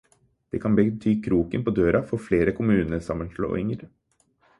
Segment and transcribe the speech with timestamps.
[0.53, 3.85] Det kan bety kroken på døra for flere kommunesammenslåinger.